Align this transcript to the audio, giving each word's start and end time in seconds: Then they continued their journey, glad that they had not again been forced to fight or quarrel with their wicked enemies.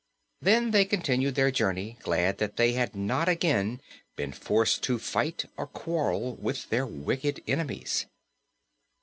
Then 0.41 0.71
they 0.71 0.83
continued 0.85 1.35
their 1.35 1.51
journey, 1.51 1.97
glad 2.01 2.39
that 2.39 2.57
they 2.57 2.71
had 2.73 2.95
not 2.95 3.29
again 3.29 3.79
been 4.15 4.31
forced 4.33 4.81
to 4.85 4.97
fight 4.97 5.45
or 5.57 5.67
quarrel 5.67 6.33
with 6.37 6.71
their 6.71 6.87
wicked 6.87 7.43
enemies. 7.47 8.07